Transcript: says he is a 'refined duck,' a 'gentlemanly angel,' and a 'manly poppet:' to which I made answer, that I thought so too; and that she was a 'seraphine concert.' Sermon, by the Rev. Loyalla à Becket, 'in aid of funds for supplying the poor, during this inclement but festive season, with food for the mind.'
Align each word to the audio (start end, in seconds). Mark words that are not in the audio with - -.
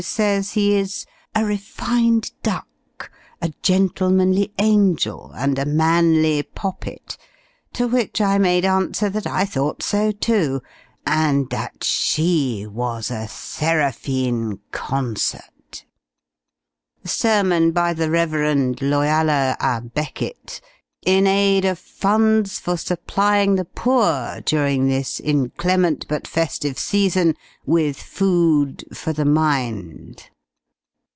says 0.01 0.53
he 0.53 0.73
is 0.73 1.05
a 1.35 1.45
'refined 1.45 2.31
duck,' 2.41 3.11
a 3.39 3.53
'gentlemanly 3.61 4.51
angel,' 4.57 5.31
and 5.35 5.59
a 5.59 5.65
'manly 5.65 6.41
poppet:' 6.41 7.19
to 7.71 7.87
which 7.87 8.19
I 8.19 8.39
made 8.39 8.65
answer, 8.65 9.11
that 9.11 9.27
I 9.27 9.45
thought 9.45 9.83
so 9.83 10.11
too; 10.11 10.63
and 11.05 11.51
that 11.51 11.83
she 11.83 12.65
was 12.65 13.11
a 13.11 13.27
'seraphine 13.27 14.61
concert.' 14.71 15.85
Sermon, 17.05 17.71
by 17.71 17.93
the 17.93 18.09
Rev. 18.09 18.81
Loyalla 18.81 19.55
à 19.61 19.93
Becket, 19.93 20.61
'in 21.03 21.25
aid 21.25 21.65
of 21.65 21.79
funds 21.79 22.59
for 22.59 22.77
supplying 22.77 23.55
the 23.55 23.65
poor, 23.65 24.39
during 24.45 24.87
this 24.87 25.19
inclement 25.19 26.07
but 26.07 26.27
festive 26.27 26.77
season, 26.77 27.35
with 27.65 27.97
food 27.97 28.85
for 28.93 29.11
the 29.11 29.25
mind.' 29.25 30.29